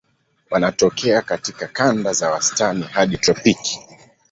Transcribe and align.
Wanatokea 0.49 1.21
katika 1.21 1.67
kanda 1.67 2.13
za 2.13 2.31
wastani 2.31 2.83
hadi 2.83 3.17
tropiki. 3.17 3.79